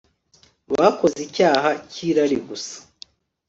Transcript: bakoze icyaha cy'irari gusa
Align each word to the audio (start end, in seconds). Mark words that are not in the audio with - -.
bakoze 0.73 1.17
icyaha 1.27 1.69
cy'irari 1.91 2.37
gusa 2.47 2.77